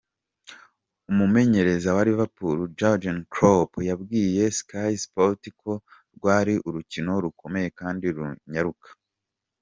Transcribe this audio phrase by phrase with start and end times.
[1.11, 8.87] Umumenyereza wa Liverpool Jurgen Klopp yabwiye Sky Sports ko:"Rwari urukino rukomeye kandi runyaruka.